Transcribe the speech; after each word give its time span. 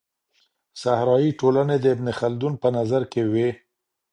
صحرايي 0.81 1.29
ټولني 1.39 1.77
د 1.81 1.85
ابن 1.95 2.07
خلدون 2.19 2.53
په 2.61 2.67
نظر 2.77 3.01
کي 3.11 3.21
وې. 3.31 3.49